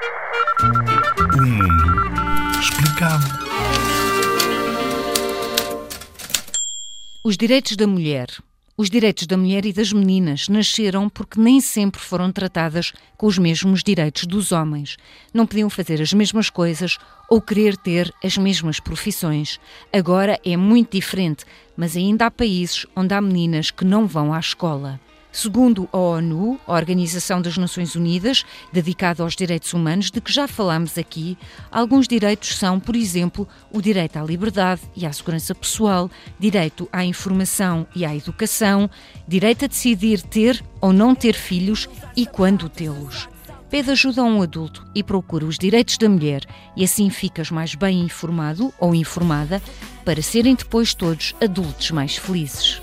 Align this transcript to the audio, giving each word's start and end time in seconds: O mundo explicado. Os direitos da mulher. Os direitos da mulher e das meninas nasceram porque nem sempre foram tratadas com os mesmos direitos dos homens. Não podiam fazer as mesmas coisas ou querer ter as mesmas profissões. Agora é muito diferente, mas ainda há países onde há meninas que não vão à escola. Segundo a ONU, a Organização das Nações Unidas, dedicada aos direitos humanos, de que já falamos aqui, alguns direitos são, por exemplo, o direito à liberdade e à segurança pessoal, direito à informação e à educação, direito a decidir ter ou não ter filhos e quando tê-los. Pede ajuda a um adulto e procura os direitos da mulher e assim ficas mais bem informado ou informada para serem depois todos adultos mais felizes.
O 0.00 1.42
mundo 1.42 2.60
explicado. 2.60 3.24
Os 7.22 7.36
direitos 7.36 7.76
da 7.76 7.86
mulher. 7.86 8.28
Os 8.76 8.88
direitos 8.88 9.26
da 9.26 9.36
mulher 9.36 9.66
e 9.66 9.74
das 9.74 9.92
meninas 9.92 10.48
nasceram 10.48 11.10
porque 11.10 11.38
nem 11.38 11.60
sempre 11.60 12.00
foram 12.00 12.32
tratadas 12.32 12.92
com 13.18 13.26
os 13.26 13.36
mesmos 13.36 13.82
direitos 13.82 14.24
dos 14.24 14.52
homens. 14.52 14.96
Não 15.34 15.46
podiam 15.46 15.68
fazer 15.68 16.00
as 16.00 16.14
mesmas 16.14 16.48
coisas 16.48 16.96
ou 17.28 17.42
querer 17.42 17.76
ter 17.76 18.10
as 18.24 18.38
mesmas 18.38 18.80
profissões. 18.80 19.60
Agora 19.92 20.40
é 20.42 20.56
muito 20.56 20.96
diferente, 20.96 21.44
mas 21.76 21.94
ainda 21.94 22.24
há 22.24 22.30
países 22.30 22.86
onde 22.96 23.12
há 23.12 23.20
meninas 23.20 23.70
que 23.70 23.84
não 23.84 24.06
vão 24.06 24.32
à 24.32 24.40
escola. 24.40 24.98
Segundo 25.32 25.88
a 25.92 25.96
ONU, 25.96 26.58
a 26.66 26.72
Organização 26.72 27.40
das 27.40 27.56
Nações 27.56 27.94
Unidas, 27.94 28.44
dedicada 28.72 29.22
aos 29.22 29.36
direitos 29.36 29.72
humanos, 29.72 30.10
de 30.10 30.20
que 30.20 30.32
já 30.32 30.48
falamos 30.48 30.98
aqui, 30.98 31.38
alguns 31.70 32.08
direitos 32.08 32.56
são, 32.56 32.80
por 32.80 32.96
exemplo, 32.96 33.46
o 33.72 33.80
direito 33.80 34.18
à 34.18 34.22
liberdade 34.22 34.82
e 34.96 35.06
à 35.06 35.12
segurança 35.12 35.54
pessoal, 35.54 36.10
direito 36.38 36.88
à 36.92 37.04
informação 37.04 37.86
e 37.94 38.04
à 38.04 38.14
educação, 38.14 38.90
direito 39.26 39.64
a 39.64 39.68
decidir 39.68 40.20
ter 40.20 40.64
ou 40.80 40.92
não 40.92 41.14
ter 41.14 41.34
filhos 41.34 41.88
e 42.16 42.26
quando 42.26 42.68
tê-los. 42.68 43.28
Pede 43.70 43.92
ajuda 43.92 44.22
a 44.22 44.24
um 44.24 44.42
adulto 44.42 44.84
e 44.92 45.00
procura 45.00 45.46
os 45.46 45.56
direitos 45.56 45.96
da 45.96 46.08
mulher 46.08 46.44
e 46.76 46.82
assim 46.82 47.08
ficas 47.08 47.52
mais 47.52 47.76
bem 47.76 48.00
informado 48.00 48.74
ou 48.80 48.96
informada 48.96 49.62
para 50.04 50.20
serem 50.20 50.56
depois 50.56 50.92
todos 50.92 51.36
adultos 51.40 51.92
mais 51.92 52.16
felizes. 52.16 52.82